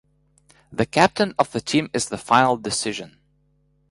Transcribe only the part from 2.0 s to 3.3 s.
the final decision.